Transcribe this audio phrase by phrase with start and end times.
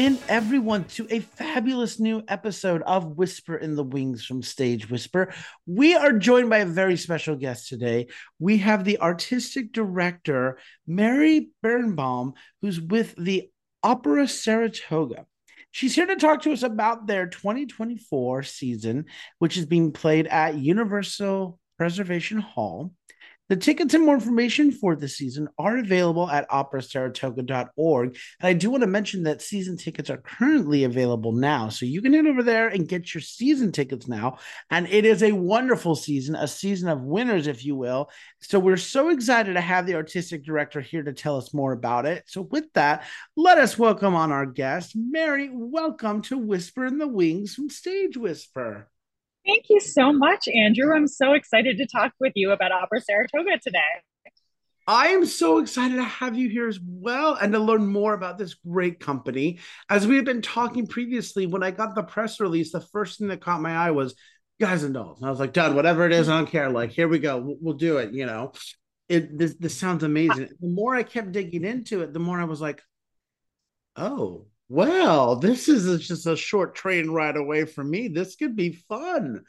[0.00, 5.30] In, everyone, to a fabulous new episode of Whisper in the Wings from Stage Whisper.
[5.66, 8.06] We are joined by a very special guest today.
[8.38, 12.32] We have the artistic director, Mary Birnbaum,
[12.62, 13.50] who's with the
[13.82, 15.26] Opera Saratoga.
[15.70, 19.04] She's here to talk to us about their 2024 season,
[19.38, 22.94] which is being played at Universal Preservation Hall.
[23.50, 28.16] The tickets and more information for the season are available at operasaratoga.org.
[28.38, 31.68] And I do want to mention that season tickets are currently available now.
[31.68, 34.38] So you can head over there and get your season tickets now.
[34.70, 38.08] And it is a wonderful season, a season of winners, if you will.
[38.38, 42.06] So we're so excited to have the artistic director here to tell us more about
[42.06, 42.22] it.
[42.28, 43.04] So with that,
[43.36, 45.50] let us welcome on our guest, Mary.
[45.52, 48.88] Welcome to Whisper in the Wings from Stage Whisper.
[49.50, 50.94] Thank you so much, Andrew.
[50.94, 53.80] I'm so excited to talk with you about Opera Saratoga today.
[54.86, 58.38] I am so excited to have you here as well and to learn more about
[58.38, 59.58] this great company.
[59.88, 63.26] As we have been talking previously, when I got the press release, the first thing
[63.26, 64.14] that caught my eye was
[64.60, 65.18] Guys and Dolls.
[65.18, 66.70] And I was like, done, whatever it is, I don't care.
[66.70, 67.38] Like, here we go.
[67.38, 68.52] We'll, we'll do it, you know.
[69.08, 70.48] It this this sounds amazing.
[70.60, 72.80] The more I kept digging into it, the more I was like,
[73.96, 78.06] oh, well, this is just a short train ride away from me.
[78.06, 79.42] This could be fun.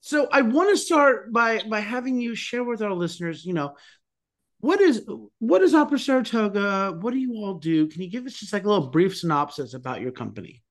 [0.00, 3.76] So I want to start by by having you share with our listeners, you know,
[4.60, 6.98] what is what is Opera Saratoga?
[7.00, 7.86] What do you all do?
[7.86, 10.62] Can you give us just like a little brief synopsis about your company?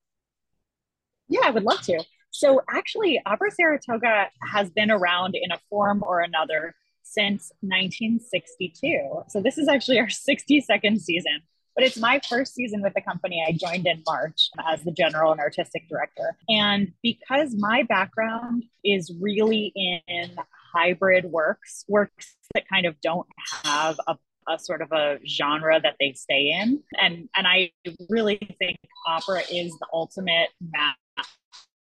[1.28, 2.00] Yeah, I would love to.
[2.30, 9.24] So actually, Opera Saratoga has been around in a form or another since 1962.
[9.28, 11.40] So this is actually our 62nd season
[11.78, 13.40] but it's my first season with the company.
[13.46, 16.36] I joined in March as the general and artistic director.
[16.48, 20.30] And because my background is really in
[20.74, 23.28] hybrid works, works that kind of don't
[23.64, 24.16] have a
[24.48, 26.82] a sort of a genre that they stay in.
[27.00, 27.70] And and I
[28.08, 31.22] really think opera is the ultimate ma-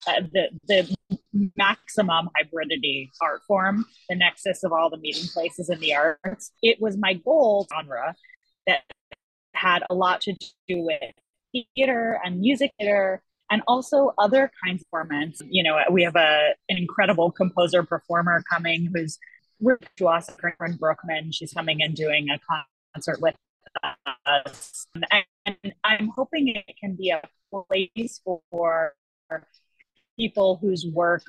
[0.08, 0.96] uh, the the
[1.56, 6.50] maximum hybridity art form, the nexus of all the meeting places in the arts.
[6.62, 8.16] It was my goal genre
[8.66, 8.80] that
[9.54, 10.34] had a lot to
[10.68, 11.12] do with
[11.52, 15.40] theater and music theater and also other kinds of performance.
[15.48, 19.18] You know, we have a an incredible composer performer coming who's
[19.60, 21.32] virtuosa, Corinne Brookman.
[21.32, 22.38] She's coming and doing a
[22.94, 23.34] concert with
[24.26, 28.94] us, and I'm hoping it can be a place for
[30.16, 31.22] people whose work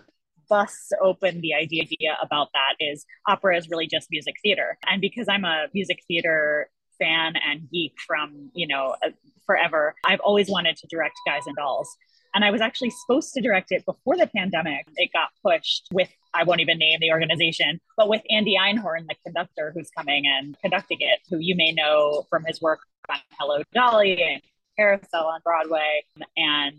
[0.47, 1.84] busts open the idea
[2.22, 4.78] about that is opera is really just music theater.
[4.88, 6.69] And because I'm a music theater
[7.00, 9.10] fan and geek from, you know, uh,
[9.46, 9.96] forever.
[10.06, 11.96] I've always wanted to direct Guys and Dolls.
[12.34, 14.86] And I was actually supposed to direct it before the pandemic.
[14.98, 19.16] It got pushed with, I won't even name the organization, but with Andy Einhorn, the
[19.24, 22.80] conductor who's coming and conducting it, who you may know from his work
[23.10, 24.42] on Hello Dolly and
[24.76, 26.04] Carousel on Broadway.
[26.36, 26.76] And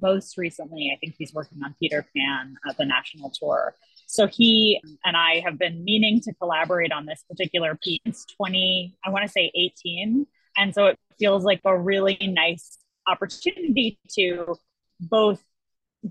[0.00, 3.74] most recently, I think he's working on Peter Pan, uh, the national tour.
[4.12, 9.08] So he and I have been meaning to collaborate on this particular piece 20, I
[9.08, 10.26] want to say 18.
[10.54, 14.54] And so it feels like a really nice opportunity to
[15.00, 15.42] both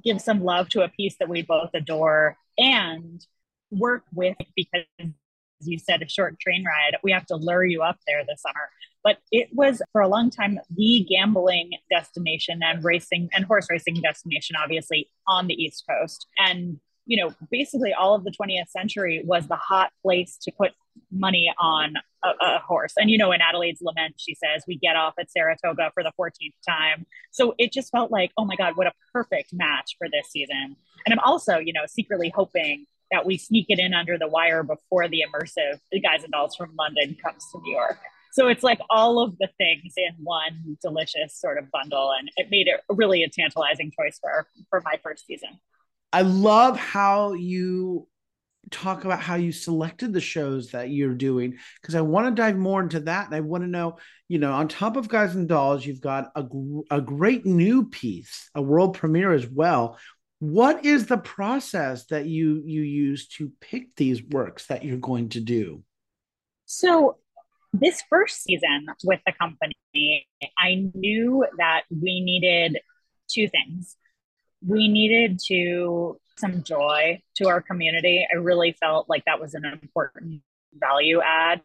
[0.03, 3.23] give some love to a piece that we both adore and
[3.69, 7.81] work with because as you said a short train ride we have to lure you
[7.81, 8.69] up there this summer
[9.03, 13.95] but it was for a long time the gambling destination and racing and horse racing
[13.95, 19.21] destination obviously on the east coast and you know, basically all of the 20th century
[19.25, 20.71] was the hot place to put
[21.11, 22.93] money on a, a, horse.
[22.97, 26.11] And, you know, in Adelaide's Lament, she says, we get off at Saratoga for the
[26.19, 27.05] 14th time.
[27.31, 30.75] So it just felt like, oh my God, what a perfect match for this season.
[31.05, 34.63] And I'm also, you know, secretly hoping that we sneak it in under the wire
[34.63, 37.97] before the immersive the Guys and Dolls from London comes to New York.
[38.31, 42.13] So it's like all of the things in one delicious sort of bundle.
[42.17, 45.59] And it made it really a tantalizing choice for, for my first season.
[46.13, 48.07] I love how you
[48.69, 52.57] talk about how you selected the shows that you're doing because I want to dive
[52.57, 53.97] more into that and I want to know,
[54.27, 56.45] you know, on top of Guys and Dolls, you've got a,
[56.89, 59.97] a great new piece, a world premiere as well.
[60.39, 65.29] What is the process that you you use to pick these works that you're going
[65.29, 65.83] to do?
[66.65, 67.17] So
[67.73, 70.27] this first season with the company,
[70.57, 72.79] I knew that we needed
[73.29, 73.95] two things
[74.65, 78.25] we needed to some joy to our community.
[78.33, 80.41] I really felt like that was an important
[80.73, 81.61] value add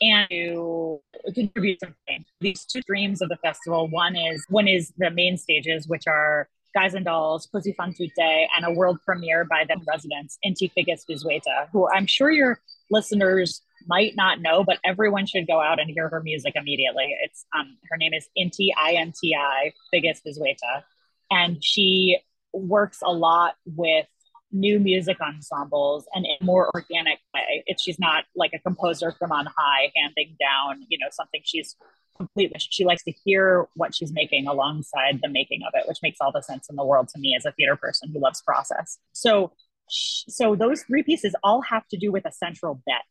[0.00, 1.00] and to
[1.34, 2.24] contribute something.
[2.40, 6.48] These two streams of the festival, one is one is the main stages, which are
[6.74, 11.04] Guys and Dolls, Così fan tutte, and a world premiere by the residents, Inti Figgis
[11.08, 12.60] Vizueta, who I'm sure your
[12.90, 17.14] listeners might not know, but everyone should go out and hear her music immediately.
[17.22, 20.84] It's um, her name is Inti I N T I Figgis Vizueta,
[21.32, 22.18] and she
[22.52, 24.06] works a lot with
[24.52, 27.64] new music ensembles and in a more organic way.
[27.66, 31.74] If she's not like a composer from on high handing down, you know, something she's
[32.18, 36.18] completely she likes to hear what she's making alongside the making of it, which makes
[36.20, 38.98] all the sense in the world to me as a theater person who loves process.
[39.12, 39.52] So
[39.88, 43.06] so those three pieces all have to do with a central bet.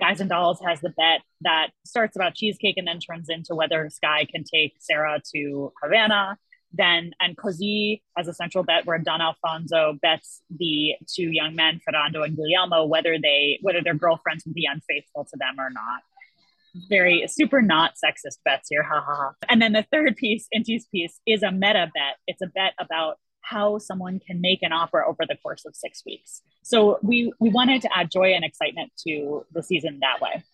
[0.00, 3.88] Guys and Dolls has the bet that starts about cheesecake and then turns into whether
[3.90, 6.36] Sky can take Sarah to Havana
[6.72, 11.80] then and Così as a central bet where Don Alfonso bets the two young men,
[11.84, 16.02] Ferrando and Guglielmo, whether they whether their girlfriends will be unfaithful to them or not.
[16.88, 19.32] Very super not sexist bets here, ha ha ha.
[19.48, 22.16] And then the third piece, Inti's piece, is a meta bet.
[22.28, 26.02] It's a bet about how someone can make an opera over the course of six
[26.06, 26.42] weeks.
[26.62, 30.44] So we we wanted to add joy and excitement to the season that way.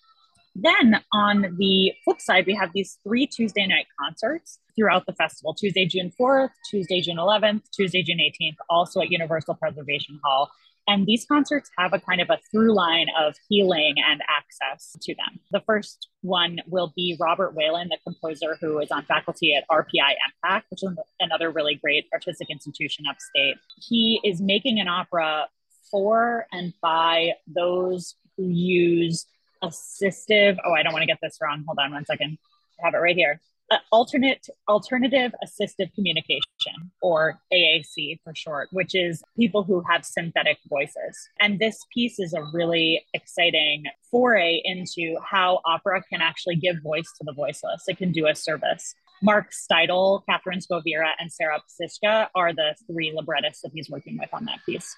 [0.55, 5.55] Then on the flip side, we have these three Tuesday night concerts throughout the festival
[5.55, 10.50] Tuesday, June 4th, Tuesday, June 11th, Tuesday, June 18th, also at Universal Preservation Hall.
[10.88, 15.14] And these concerts have a kind of a through line of healing and access to
[15.17, 15.40] them.
[15.50, 20.14] The first one will be Robert Whalen, the composer who is on faculty at RPI
[20.44, 23.56] EMPAC, which is another really great artistic institution upstate.
[23.81, 25.49] He is making an opera
[25.90, 29.26] for and by those who use
[29.64, 30.56] assistive.
[30.64, 31.64] Oh, I don't want to get this wrong.
[31.67, 32.38] Hold on one second.
[32.81, 33.40] I have it right here.
[33.69, 40.59] Uh, alternate alternative assistive communication or AAC for short, which is people who have synthetic
[40.69, 41.29] voices.
[41.41, 47.11] And this piece is a really exciting foray into how opera can actually give voice
[47.19, 47.83] to the voiceless.
[47.89, 48.95] It can do a service.
[49.21, 54.29] Mark Steidel, Catherine Skovira, and Sarah Psiska are the three librettists that he's working with
[54.33, 54.95] on that piece.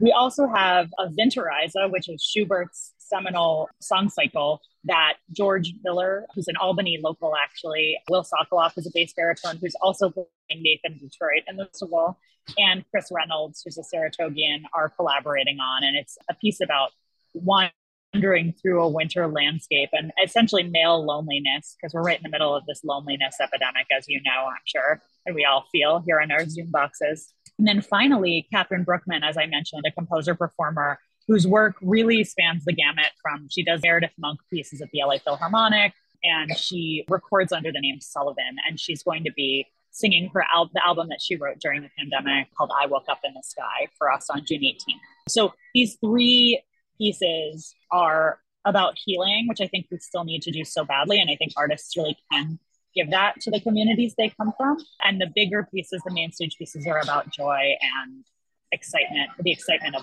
[0.00, 6.48] We also have a Winterreise, which is Schubert's seminal song cycle that George Miller, who's
[6.48, 11.42] an Albany local actually, Will Sokoloff, who's a bass baritone, who's also playing Nathan Detroit
[11.46, 12.18] in the festival,
[12.58, 15.84] and Chris Reynolds, who's a Saratogian, are collaborating on.
[15.84, 16.90] And it's a piece about
[17.34, 22.54] wandering through a winter landscape and essentially male loneliness, because we're right in the middle
[22.54, 26.32] of this loneliness epidemic, as you know, I'm sure, and we all feel here in
[26.32, 27.32] our Zoom boxes.
[27.58, 30.98] And then finally, Catherine Brookman, as I mentioned, a composer performer
[31.28, 35.18] whose work really spans the gamut from she does Meredith Monk pieces at the LA
[35.18, 35.92] Philharmonic
[36.24, 40.70] and she records under the name Sullivan and she's going to be singing her al-
[40.72, 43.88] the album that she wrote during the pandemic called I Woke Up in the Sky
[43.96, 45.00] for us on June 18th.
[45.28, 46.62] So these three
[46.98, 51.20] pieces are about healing, which I think we still need to do so badly.
[51.20, 52.58] And I think artists really can
[52.94, 54.78] give that to the communities they come from.
[55.04, 58.24] And the bigger pieces, the main stage pieces, are about joy and
[58.70, 60.02] excitement, the excitement of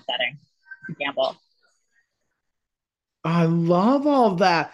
[1.00, 1.36] gamble.
[3.24, 4.74] I love all that.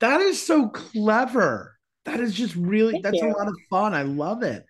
[0.00, 1.76] That is so clever.
[2.04, 3.28] That is just really Thank that's you.
[3.28, 3.94] a lot of fun.
[3.94, 4.64] I love it.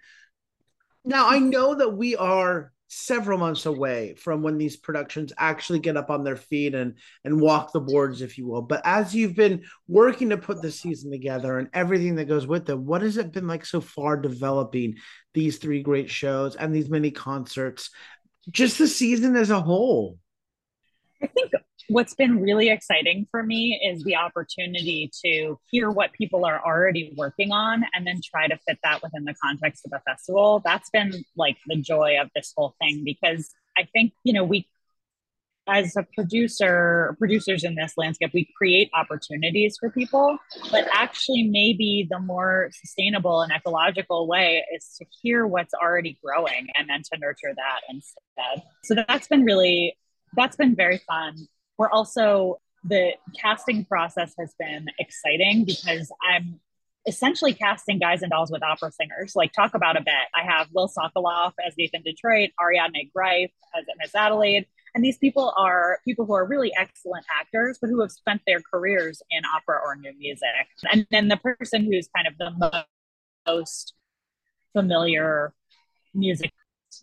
[1.04, 5.96] Now I know that we are several months away from when these productions actually get
[5.96, 6.94] up on their feet and
[7.24, 10.70] and walk the boards if you will but as you've been working to put the
[10.70, 14.18] season together and everything that goes with it what has it been like so far
[14.18, 14.94] developing
[15.32, 17.88] these three great shows and these many concerts
[18.50, 20.18] just the season as a whole
[21.22, 21.52] I think
[21.88, 27.12] what's been really exciting for me is the opportunity to hear what people are already
[27.16, 30.62] working on and then try to fit that within the context of a festival.
[30.64, 34.66] That's been like the joy of this whole thing because I think, you know, we
[35.68, 40.36] as a producer, producers in this landscape, we create opportunities for people,
[40.72, 46.66] but actually, maybe the more sustainable and ecological way is to hear what's already growing
[46.74, 48.64] and then to nurture that instead.
[48.82, 49.96] So that's been really
[50.34, 51.36] that's been very fun.
[51.78, 56.60] We're also the casting process has been exciting because I'm
[57.06, 59.34] essentially casting guys and dolls with opera singers.
[59.34, 60.28] Like talk about a bet.
[60.34, 64.66] I have Will Sokoloff as Nathan Detroit, Ariadne Greif as Miss Adelaide.
[64.94, 68.60] And these people are people who are really excellent actors, but who have spent their
[68.60, 70.66] careers in opera or new music.
[70.90, 72.84] And then the person who's kind of the
[73.46, 73.94] most
[74.72, 75.54] familiar
[76.14, 76.52] music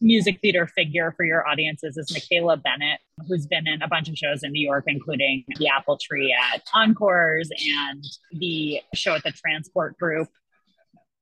[0.01, 4.15] music theater figure for your audiences is Michaela Bennett, who's been in a bunch of
[4.15, 9.31] shows in New York, including The Apple Tree at Encores and the show at the
[9.31, 10.27] Transport Group,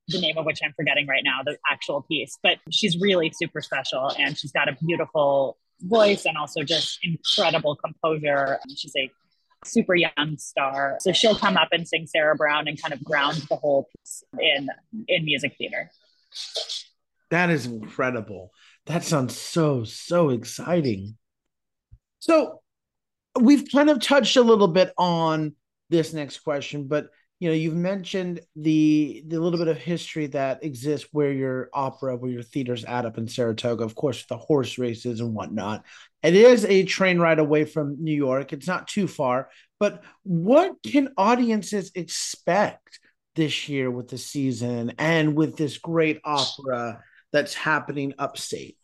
[0.08, 2.38] the name of which I'm forgetting right now, the actual piece.
[2.42, 7.76] But she's really super special and she's got a beautiful voice and also just incredible
[7.76, 8.60] composure.
[8.76, 9.10] She's a
[9.66, 10.98] super young star.
[11.00, 14.24] So she'll come up and sing Sarah Brown and kind of ground the whole piece
[14.40, 14.70] in
[15.08, 15.92] in music theater.
[17.30, 18.52] That is incredible.
[18.86, 21.18] That sounds so, so exciting.
[22.20, 22.62] So
[23.40, 25.56] we've kind of touched a little bit on
[25.90, 30.64] this next question, but you know, you've mentioned the the little bit of history that
[30.64, 34.80] exists where your opera, where your theater's at up in Saratoga, of course, the horse
[34.80, 35.86] races and whatnot.
[36.24, 38.54] It is a train ride away from New York.
[38.54, 43.00] It's not too far, but what can audiences expect
[43.36, 48.78] this year with the season and with this great opera that's happening upstate?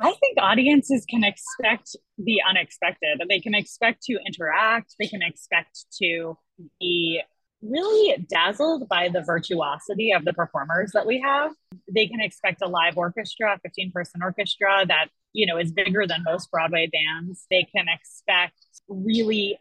[0.00, 3.20] I think audiences can expect the unexpected.
[3.28, 6.38] They can expect to interact, they can expect to
[6.80, 7.22] be
[7.60, 11.52] really dazzled by the virtuosity of the performers that we have.
[11.92, 16.22] They can expect a live orchestra, 15 person orchestra that, you know, is bigger than
[16.24, 17.46] most Broadway bands.
[17.50, 18.54] They can expect
[18.88, 19.58] really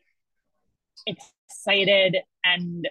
[1.07, 2.87] excited and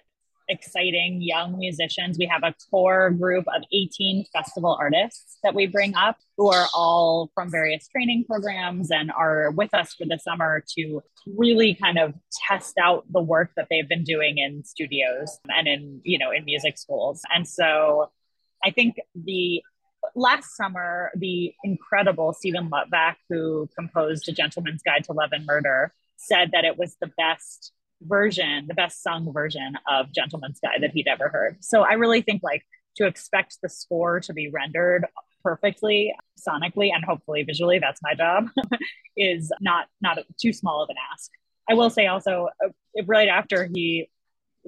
[0.49, 2.19] exciting young musicians.
[2.19, 6.67] We have a core group of 18 festival artists that we bring up who are
[6.75, 11.03] all from various training programs and are with us for the summer to
[11.37, 12.15] really kind of
[12.49, 16.45] test out the work that they've been doing in studios and in, you know, in
[16.45, 17.23] music schools.
[17.35, 18.11] And so
[18.65, 19.63] I think the
[20.15, 25.93] last summer, the incredible Steven Lutvak, who composed A Gentleman's Guide to Love and Murder,
[26.17, 27.73] said that it was the best
[28.03, 31.59] version, the best sung version of Gentleman's Guide that he'd ever heard.
[31.61, 32.65] So I really think like
[32.97, 35.07] to expect the score to be rendered
[35.43, 38.49] perfectly sonically and hopefully visually that's my job
[39.17, 41.31] is not not too small of an ask.
[41.69, 42.69] I will say also uh,
[43.07, 44.09] right after he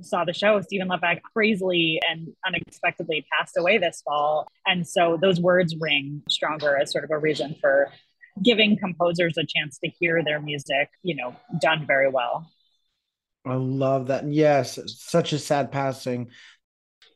[0.01, 4.47] saw the show Steven Lutvak crazily and unexpectedly passed away this fall.
[4.65, 7.91] And so those words ring stronger as sort of a reason for
[8.43, 12.49] giving composers a chance to hear their music you know done very well
[13.47, 14.31] I love that.
[14.31, 16.29] Yes, such a sad passing.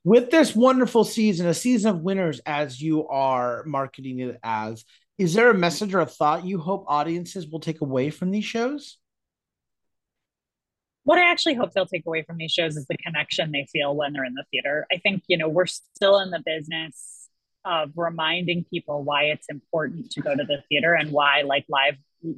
[0.05, 4.85] With this wonderful season, a season of winners, as you are marketing it as,
[5.19, 8.45] is there a message or a thought you hope audiences will take away from these
[8.45, 8.99] shows?
[11.05, 13.95] What I actually hope they'll take away from these shows is the connection they feel
[13.95, 14.87] when they're in the theater.
[14.93, 17.29] I think, you know, we're still in the business
[17.65, 21.97] of reminding people why it's important to go to the theater and why like live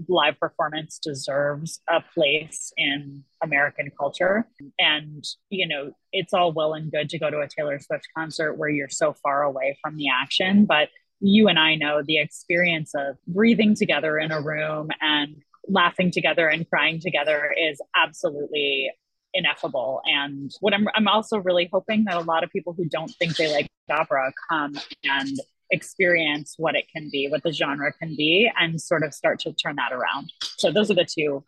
[0.08, 4.46] live performance deserves a place in American culture.
[4.78, 8.54] And, you know, it's all well and good to go to a Taylor Swift concert
[8.54, 10.64] where you're so far away from the action.
[10.66, 10.88] But
[11.20, 15.36] you and I know the experience of breathing together in a room and
[15.66, 18.90] laughing together and crying together is absolutely
[19.32, 20.00] ineffable.
[20.04, 23.36] And what I'm, I'm also really hoping that a lot of people who don't think
[23.36, 24.74] they like opera come
[25.04, 25.38] and
[25.74, 29.52] experience what it can be, what the genre can be, and sort of start to
[29.52, 30.32] turn that around.
[30.56, 31.44] So those are the two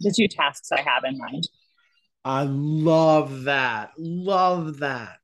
[0.00, 1.48] the two tasks I have in mind.
[2.24, 3.92] I love that.
[3.96, 5.18] Love that.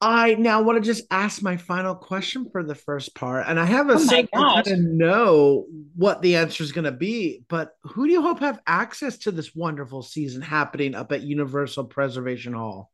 [0.00, 3.64] I now want to just ask my final question for the first part, and I
[3.64, 4.28] have a oh sense
[4.64, 5.64] to know
[5.96, 7.42] what the answer is going to be.
[7.48, 11.84] But who do you hope have access to this wonderful season happening up at Universal
[11.84, 12.90] Preservation Hall?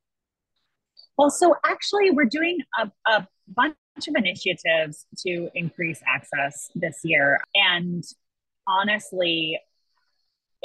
[1.18, 3.74] Well, so actually, we're doing a, a bunch
[4.08, 7.40] of initiatives to increase access this year.
[7.54, 8.04] And
[8.66, 9.58] honestly,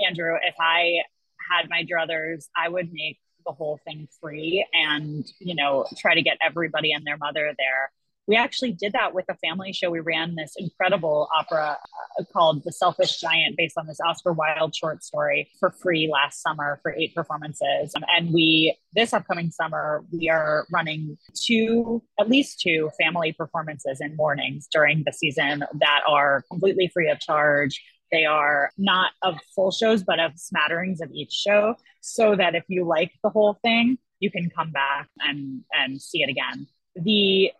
[0.06, 1.01] Andrew, if I
[1.50, 6.22] had my druthers, I would make the whole thing free and, you know, try to
[6.22, 7.92] get everybody and their mother there
[8.27, 9.91] we actually did that with a family show.
[9.91, 11.77] We ran this incredible opera
[12.20, 16.41] uh, called The Selfish Giant, based on this Oscar Wilde short story for free last
[16.41, 17.94] summer for eight performances.
[17.96, 24.01] Um, and we, this upcoming summer, we are running two, at least two family performances
[24.01, 27.84] in mornings during the season that are completely free of charge.
[28.12, 32.63] They are not of full shows, but of smatterings of each show, so that if
[32.67, 36.67] you like the whole thing, you can come back and and see it again.
[36.96, 37.51] The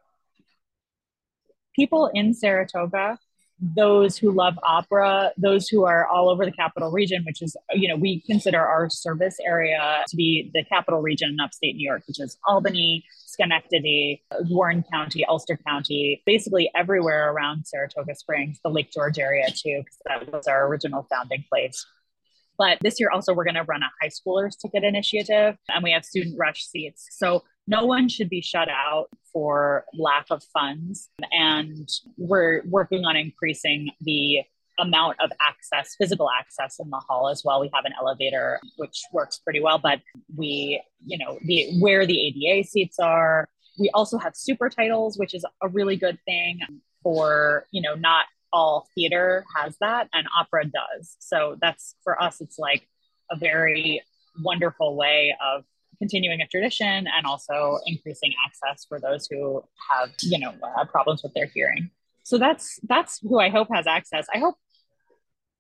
[1.75, 3.20] people in Saratoga,
[3.60, 7.88] those who love opera, those who are all over the capital region, which is, you
[7.88, 12.03] know, we consider our service area to be the capital region in upstate New York,
[12.08, 18.91] which is Albany, Schenectady, Warren County, Ulster County, basically everywhere around Saratoga Springs, the Lake
[18.91, 21.86] George area too, because that was our original founding place.
[22.58, 25.91] But this year also, we're going to run a high schoolers ticket initiative and we
[25.91, 27.08] have student rush seats.
[27.12, 31.10] So no one should be shut out for lack of funds.
[31.31, 34.41] And we're working on increasing the
[34.77, 37.62] amount of access, physical access in the hall as well.
[37.62, 40.01] We have an elevator, which works pretty well, but
[40.36, 43.48] we, you know, the where the ADA seats are.
[43.77, 46.62] We also have super titles, which is a really good thing
[47.03, 51.17] for, you know, not all theater has that and opera does.
[51.19, 52.88] So that's for us, it's like
[53.29, 54.01] a very
[54.41, 55.65] wonderful way of
[55.97, 61.23] continuing a tradition and also increasing access for those who have you know uh, problems
[61.23, 61.89] with their hearing
[62.23, 64.55] so that's that's who i hope has access i hope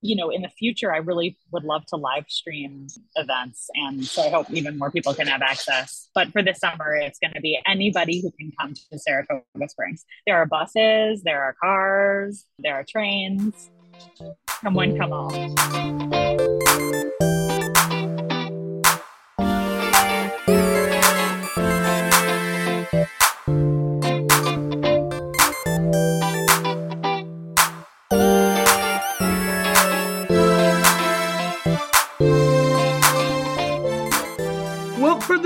[0.05, 3.69] you know, in the future, I really would love to live stream events.
[3.73, 6.09] And so I hope even more people can have access.
[6.13, 10.05] But for this summer, it's going to be anybody who can come to Saratoga Springs.
[10.27, 13.69] There are buses, there are cars, there are trains.
[14.61, 16.04] Come one, come all.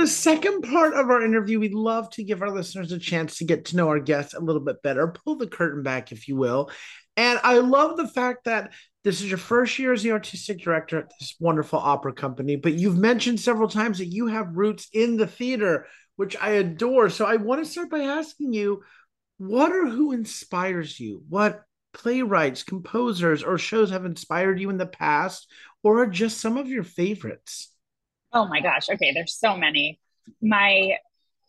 [0.10, 3.66] Second part of our interview, we'd love to give our listeners a chance to get
[3.66, 6.72] to know our guests a little bit better, pull the curtain back, if you will.
[7.16, 8.74] And I love the fact that
[9.04, 12.74] this is your first year as the artistic director at this wonderful opera company, but
[12.74, 15.88] you've mentioned several times that you have roots in the theater,
[16.18, 17.10] which I adore.
[17.10, 18.84] So I want to start by asking you
[19.38, 21.24] what or who inspires you?
[21.30, 21.64] What
[21.94, 25.48] playwrights, composers, or shows have inspired you in the past,
[25.82, 27.72] or are just some of your favorites?
[28.34, 28.90] Oh my gosh.
[28.90, 29.12] Okay.
[29.14, 30.00] There's so many.
[30.42, 30.98] My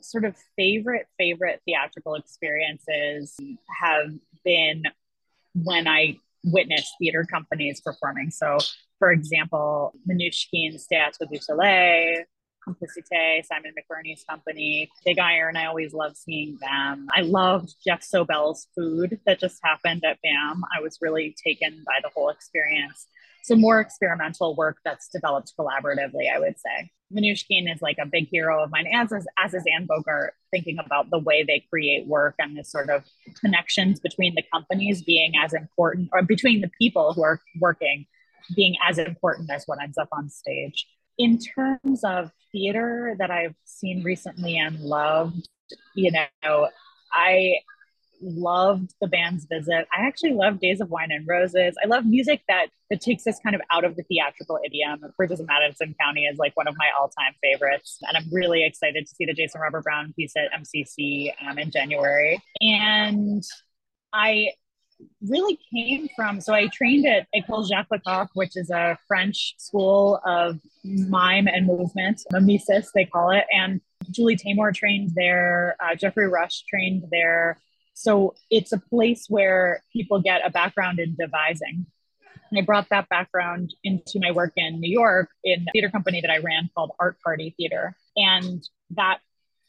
[0.00, 3.36] sort of favorite, favorite theatrical experiences
[3.80, 4.10] have
[4.44, 4.84] been
[5.54, 8.30] when I witnessed theater companies performing.
[8.30, 8.58] So,
[8.98, 12.24] for example, Mnouchkine's Théâtre du Soleil,
[12.66, 15.56] Complicité, Simon McBurney's company, Big Iron.
[15.56, 17.08] I always love seeing them.
[17.14, 20.62] I loved Geoff Sobelle's food that just happened at BAM.
[20.76, 23.06] I was really taken by the whole experience.
[23.42, 26.90] So more experimental work that's developed collaboratively, I would say.
[27.12, 30.78] Mnouchkine is like a big hero of mine, as is, as is Anne Bogart, thinking
[30.78, 33.04] about the way they create work and the sort of
[33.40, 38.06] connections between the companies being as important, or between the people who are working
[38.54, 40.86] being as important as what ends up on stage.
[41.18, 45.48] In terms of theater that I've seen recently and loved,
[45.94, 46.68] you know,
[47.12, 47.56] I
[48.20, 49.86] loved the band's visit.
[49.96, 51.74] I actually love Days of Wine and Roses.
[51.82, 55.00] I love music that that takes us kind of out of the theatrical idiom.
[55.16, 59.06] Bridges of Madison County is like one of my all-time favorites, and I'm really excited
[59.06, 62.42] to see the Jason Robert Brown piece at MCC um, in January.
[62.60, 63.42] And
[64.12, 64.50] I
[65.22, 70.20] really came from so I trained at École Jacques Lecoq, which is a French school
[70.26, 73.80] of mime and movement, mimesis they call it, and
[74.10, 75.76] Julie Taymor trained there.
[75.80, 77.58] Uh, Geoffrey Rush trained there.
[78.00, 81.84] So it's a place where people get a background in devising.
[82.50, 86.22] And I brought that background into my work in New York in a theater company
[86.22, 87.94] that I ran called Art Party Theater.
[88.16, 89.18] And that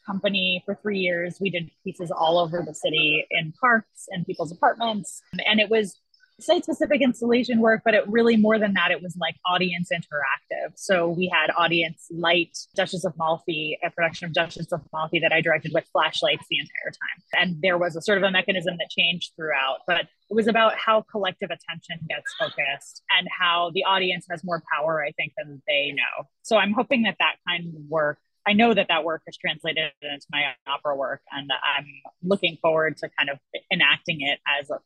[0.06, 4.50] company for three years, we did pieces all over the city in parks and people's
[4.50, 5.20] apartments.
[5.46, 6.00] And it was
[6.40, 10.72] site specific installation work, but it really more than that, it was like audience interactive.
[10.76, 15.32] So we had audience light Duchess of Malfi, a production of Duchess of Malfi that
[15.32, 17.40] I directed with flashlights the entire time.
[17.40, 20.76] And there was a sort of a mechanism that changed throughout, but it was about
[20.76, 25.62] how collective attention gets focused and how the audience has more power, I think, than
[25.66, 26.26] they know.
[26.42, 29.92] So I'm hoping that that kind of work I know that that work has translated
[30.02, 31.86] into my opera work, and I'm
[32.22, 33.38] looking forward to kind of
[33.72, 34.80] enacting it as a,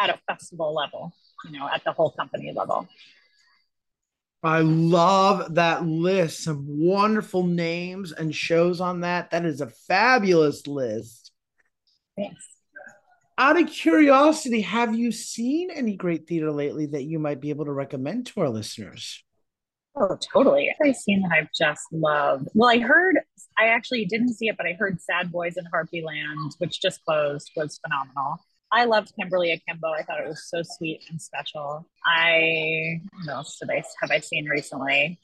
[0.00, 1.12] at a festival level,
[1.44, 2.88] you know, at the whole company level.
[4.42, 6.44] I love that list.
[6.44, 9.30] Some wonderful names and shows on that.
[9.30, 11.32] That is a fabulous list.
[12.16, 12.46] Thanks.
[13.38, 17.66] Out of curiosity, have you seen any great theater lately that you might be able
[17.66, 19.22] to recommend to our listeners?
[19.94, 20.74] Oh, totally.
[20.82, 22.48] I've seen that I've just loved.
[22.54, 23.18] Well, I heard,
[23.58, 27.04] I actually didn't see it, but I heard Sad Boys in Harpy Land, which just
[27.04, 28.38] closed, was phenomenal.
[28.72, 29.88] I loved Kimberly Akimbo.
[29.88, 31.86] I thought it was so sweet and special.
[32.04, 35.18] I what else did I have I seen recently?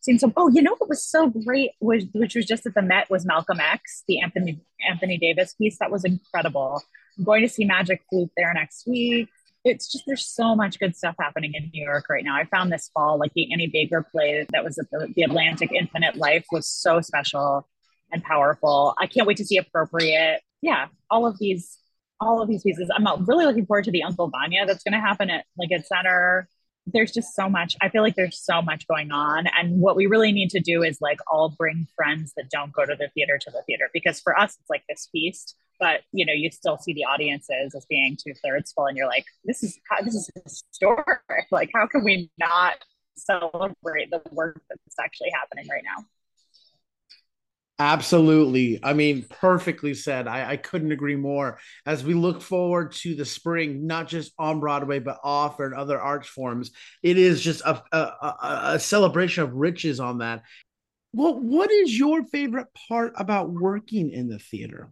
[0.00, 0.32] Seen some.
[0.36, 3.26] Oh, you know what was so great, was, which was just at the Met, was
[3.26, 5.78] Malcolm X, the Anthony Anthony Davis piece.
[5.78, 6.82] That was incredible.
[7.18, 9.28] I'm going to see Magic Flute there next week.
[9.64, 12.36] It's just there's so much good stuff happening in New York right now.
[12.36, 15.72] I found this fall like the Annie Baker play that was at the, the Atlantic
[15.72, 17.68] Infinite Life was so special
[18.12, 18.94] and powerful.
[18.98, 20.40] I can't wait to see Appropriate.
[20.62, 21.76] Yeah, all of these
[22.20, 22.90] all of these pieces.
[22.94, 25.84] I'm uh, really looking forward to the Uncle Vanya that's going to happen at Lincoln
[25.84, 26.48] Center.
[26.86, 27.76] There's just so much.
[27.82, 29.46] I feel like there's so much going on.
[29.46, 32.86] And what we really need to do is like all bring friends that don't go
[32.86, 35.56] to the theater to the theater because for us, it's like this feast.
[35.78, 39.06] But you know, you still see the audiences as being two thirds full, and you're
[39.06, 41.06] like, "This is this is historic.
[41.52, 42.84] Like, how can we not
[43.16, 46.04] celebrate the work that's actually happening right now?"
[47.80, 48.80] Absolutely.
[48.82, 50.26] I mean, perfectly said.
[50.26, 51.58] I, I couldn't agree more.
[51.86, 56.00] As we look forward to the spring, not just on Broadway, but off and other
[56.00, 56.72] arts forms,
[57.04, 58.36] it is just a, a,
[58.74, 60.42] a celebration of riches on that.
[61.12, 64.90] Well, what is your favorite part about working in the theater?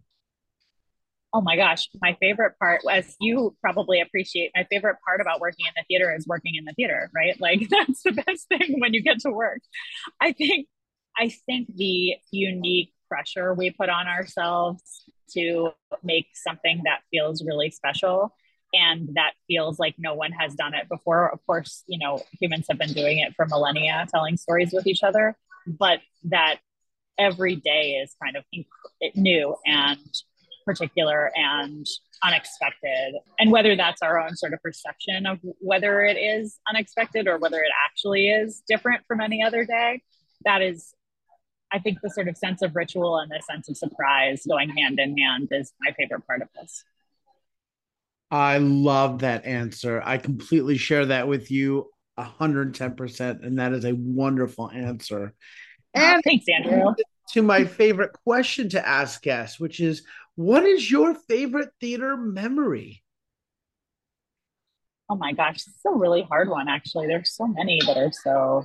[1.35, 5.67] Oh my gosh, my favorite part, as you probably appreciate, my favorite part about working
[5.67, 7.39] in the theater is working in the theater, right?
[7.41, 9.61] Like that's the best thing when you get to work.
[10.21, 10.69] I think
[11.19, 15.71] I think the unique pressure we put on ourselves to
[16.03, 18.35] make something that feels really special
[18.75, 21.33] and that feels like no one has done it before.
[21.33, 25.03] Of course, you know, humans have been doing it for millennia, telling stories with each
[25.03, 26.59] other, but that
[27.19, 28.45] every day is kind of
[29.15, 29.99] new and
[30.67, 31.87] particular and
[32.25, 33.15] unexpected.
[33.39, 37.59] And whether that's our own sort of perception of whether it is unexpected or whether
[37.59, 40.03] it actually is different from any other day,
[40.45, 40.93] that is
[41.73, 44.99] I think the sort of sense of ritual and the sense of surprise going hand
[45.01, 46.85] in hand is my favorite part of this.
[48.31, 50.03] I love that answer.
[50.05, 53.45] I completely share that with you 110%.
[53.45, 55.35] And that is a wonderful answer.
[55.95, 56.95] Oh, and thanks, Andrew.
[57.33, 60.03] To my favorite question to ask guests, which is
[60.37, 63.03] what is your favorite theater memory?
[65.09, 67.07] Oh my gosh, it's a really hard one, actually.
[67.07, 68.65] There's so many that are so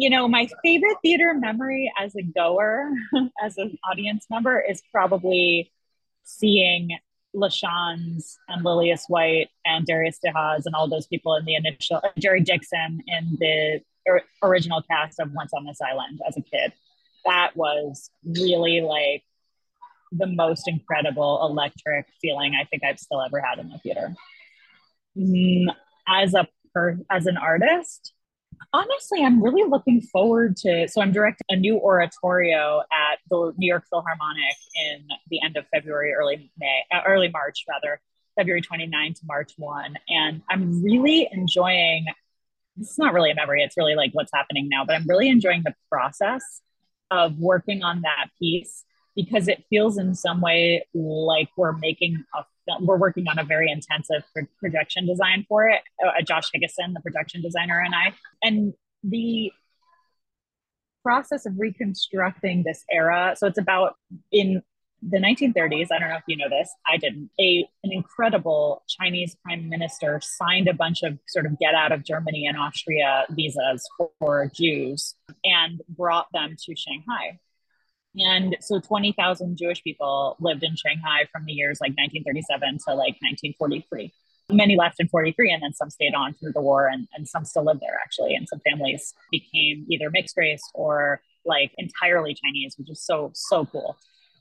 [0.00, 2.90] you know, my favorite theater memory as a goer,
[3.44, 5.70] as an audience member, is probably
[6.22, 6.96] seeing
[7.36, 12.08] LaChanze and Lillias White and Darius DeHaas and all those people in the initial, uh,
[12.18, 13.82] Jerry Dixon in the
[14.42, 16.72] original cast of Once on This Island as a kid.
[17.26, 19.22] That was really like
[20.12, 24.14] the most incredible electric feeling I think I've still ever had in the theater.
[25.14, 25.66] Mm,
[26.08, 28.14] as a per, as an artist,
[28.72, 30.88] honestly, I'm really looking forward to.
[30.88, 35.66] So I'm directing a new oratorio at the New York Philharmonic in the end of
[35.72, 38.00] February, early May, uh, early March rather,
[38.36, 42.06] February 29 to March 1, and I'm really enjoying.
[42.78, 44.84] It's not really a memory; it's really like what's happening now.
[44.84, 46.62] But I'm really enjoying the process
[47.10, 48.84] of working on that piece
[49.16, 52.44] because it feels in some way like we're making a
[52.80, 54.24] we're working on a very intensive
[54.58, 55.82] projection design for it.
[56.04, 58.12] Uh, Josh Higgason, the projection designer, and I.
[58.42, 59.52] And the
[61.02, 63.34] process of reconstructing this era.
[63.36, 63.96] So it's about
[64.30, 64.62] in
[65.02, 65.86] the 1930s.
[65.90, 66.70] I don't know if you know this.
[66.86, 67.30] I didn't.
[67.40, 72.04] A an incredible Chinese prime minister signed a bunch of sort of get out of
[72.04, 77.38] Germany and Austria visas for Jews and brought them to Shanghai
[78.16, 83.16] and so 20,000 Jewish people lived in Shanghai from the years like 1937 to like
[83.22, 84.12] 1943.
[84.52, 87.44] Many left in 43 and then some stayed on through the war and, and some
[87.44, 88.34] still live there actually.
[88.34, 93.64] And some families became either mixed race or like entirely Chinese, which is so, so
[93.66, 93.96] cool.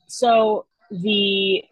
[0.07, 1.63] So the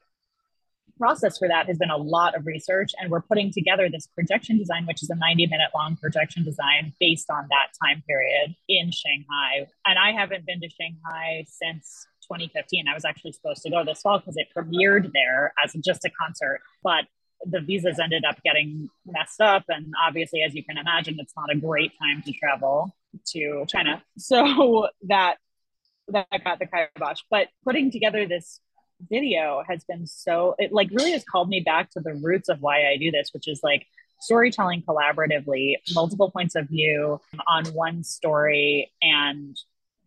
[0.98, 4.58] process for that has been a lot of research and we're putting together this projection
[4.58, 8.92] design which is a 90 minute long projection design based on that time period in
[8.92, 9.68] shanghai.
[9.86, 14.02] And i haven't been to shanghai since 2015 i was actually supposed to go this
[14.02, 17.06] fall because it premiered there as just a concert but
[17.46, 21.52] the visas ended up getting messed up and obviously as you can imagine it's not
[21.52, 24.04] a great time to travel to china.
[24.18, 25.38] So that
[26.10, 27.22] that got the kibosh.
[27.30, 28.60] But putting together this
[29.10, 32.62] video has been so it like really has called me back to the roots of
[32.62, 33.86] why I do this, which is like
[34.20, 39.56] storytelling collaboratively, multiple points of view on one story, and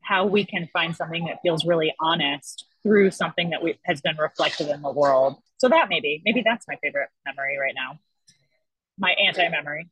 [0.03, 4.17] how we can find something that feels really honest through something that we, has been
[4.17, 5.37] reflected in the world.
[5.59, 7.99] So that maybe, maybe that's my favorite memory right now.
[8.99, 9.89] My anti-memory.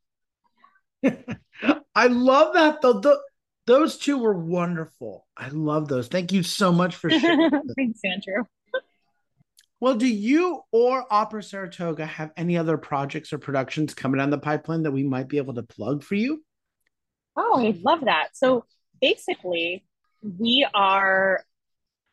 [1.95, 3.01] I love that though.
[3.01, 3.21] The,
[3.67, 5.27] those two were wonderful.
[5.37, 6.09] I love those.
[6.09, 7.51] Thank you so much for sharing.
[7.77, 8.45] Thanks, Andrew.
[9.81, 14.39] Well, do you or Opera Saratoga have any other projects or productions coming down the
[14.39, 16.45] pipeline that we might be able to plug for you?
[17.37, 18.31] Oh, I love that.
[18.35, 18.65] So
[19.01, 19.85] basically,
[20.23, 21.45] we are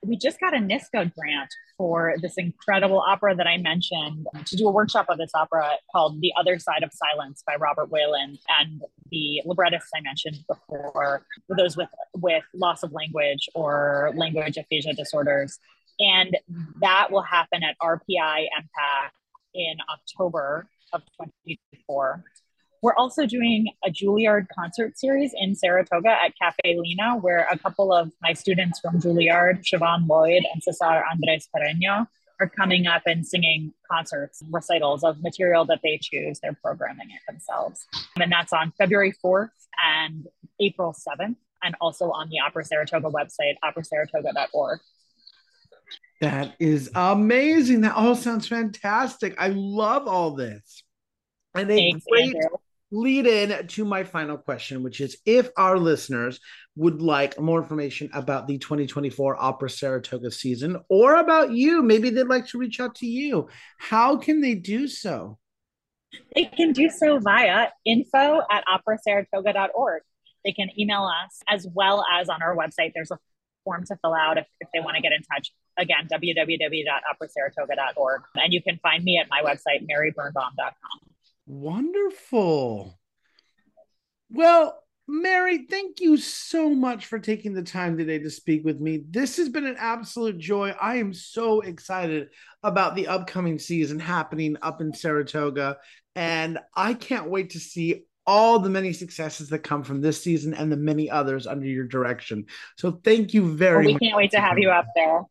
[0.03, 4.67] we just got a NYSCA grant for this incredible opera that I mentioned to do
[4.67, 8.81] a workshop of this opera called The Other Side of Silence by Robert Whalen and
[9.11, 14.93] the librettist I mentioned before, for those with with loss of language or language aphasia
[14.93, 15.59] disorders.
[15.99, 16.37] And
[16.81, 19.09] that will happen at RPI EMPAC
[19.53, 22.23] in October of 2024.
[22.81, 27.91] We're also doing a Juilliard concert series in Saratoga at Caffe Lena, where a couple
[27.91, 32.07] of my students from Juilliard, Siobhan Lloyd and Cesar Andres Pereño,
[32.39, 36.39] are coming up and singing concerts, recitals of material that they choose.
[36.41, 37.87] They're programming it themselves.
[38.19, 39.49] And that's on February 4th
[39.83, 40.27] and
[40.59, 44.79] April 7th, and also on the Opera Saratoga website, operasaratoga.org.
[46.21, 47.81] That is amazing.
[47.81, 49.35] That all sounds fantastic.
[49.37, 50.83] I love all this.
[51.53, 52.57] And a Thanks, great Andrew.
[52.91, 56.39] lead in to my final question, which is if our listeners
[56.75, 62.23] would like more information about the 2024 Opera Saratoga season or about you, maybe they'd
[62.27, 65.37] like to reach out to you, how can they do so?
[66.33, 70.01] They can do so via info at operasaratoga.org.
[70.45, 72.91] They can email us as well as on our website.
[72.93, 73.19] There's a
[73.63, 75.51] form to fill out if, if they want to get in touch.
[75.77, 78.21] Again, www.operasaratoga.org.
[78.35, 80.99] And you can find me at my website, marybirnbaum.com.
[81.47, 82.99] Wonderful.
[84.29, 89.03] Well, Mary, thank you so much for taking the time today to speak with me.
[89.09, 90.73] This has been an absolute joy.
[90.81, 92.29] I am so excited
[92.63, 95.77] about the upcoming season happening up in Saratoga.
[96.15, 100.55] And I can't wait to see all the many successes that come from this season
[100.55, 102.45] and the many others under your direction.
[102.77, 104.01] So thank you very well, we much.
[104.01, 105.21] We can't wait to have you up there.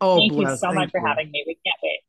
[0.00, 0.50] Oh, thank bless.
[0.50, 1.00] you so thank much you.
[1.00, 1.44] for having me.
[1.46, 2.00] We can't wait.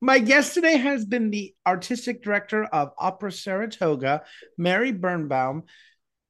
[0.00, 4.22] My guest today has been the artistic director of Opera Saratoga,
[4.56, 5.64] Mary Birnbaum.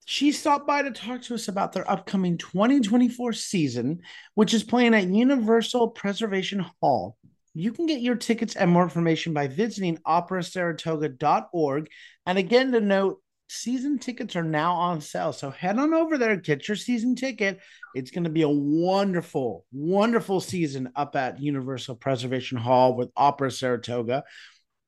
[0.07, 4.01] She stopped by to talk to us about their upcoming 2024 season,
[4.35, 7.19] which is playing at Universal Preservation Hall.
[7.53, 11.89] You can get your tickets and more information by visiting operasaratoga.org.
[12.25, 15.33] And again, to note, season tickets are now on sale.
[15.33, 17.61] So head on over there, get your season ticket.
[17.95, 23.51] It's going to be a wonderful, wonderful season up at Universal Preservation Hall with Opera
[23.51, 24.25] Saratoga.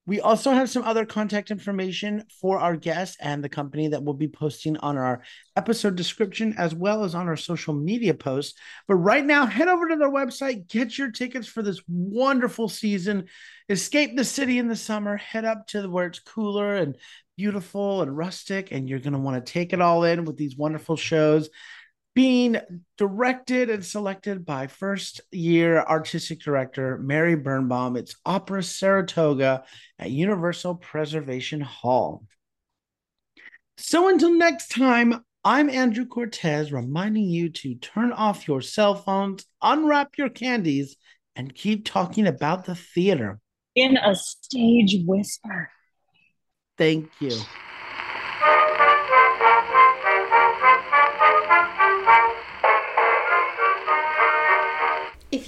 [0.06, 4.14] We also have some other contact information for our guests and the company that we'll
[4.14, 5.22] be posting on our
[5.56, 8.58] episode description as well as on our social media posts.
[8.88, 13.26] But right now, head over to their website, get your tickets for this wonderful season.
[13.68, 16.96] Escape the city in the summer, head up to where it's cooler and
[17.36, 20.56] beautiful and rustic, and you're going to want to take it all in with these
[20.56, 21.50] wonderful shows
[22.20, 22.60] being
[22.98, 27.96] directed and selected by first year artistic director Mary Birnbaum.
[27.96, 29.64] It's Opera Saratoga
[29.98, 32.26] at Universal Preservation Hall.
[33.78, 39.46] So until next time, I'm Andrew Cortez reminding you to turn off your cell phones,
[39.62, 40.96] unwrap your candies,
[41.34, 43.40] and keep talking about the theater.
[43.74, 45.70] In a stage whisper.
[46.76, 47.38] Thank you.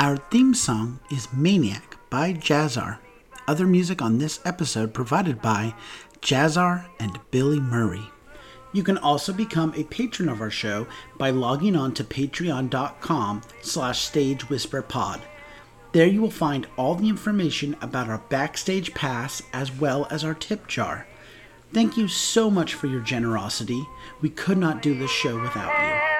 [0.00, 3.00] Our theme song is Maniac by Jazzar.
[3.46, 5.74] Other music on this episode provided by
[6.22, 8.08] Jazzar and Billy Murray.
[8.72, 10.86] You can also become a patron of our show
[11.18, 15.20] by logging on to patreon.com slash stagewhisperpod.
[15.92, 20.32] There you will find all the information about our backstage pass as well as our
[20.32, 21.06] tip jar.
[21.74, 23.86] Thank you so much for your generosity.
[24.22, 26.19] We could not do this show without you.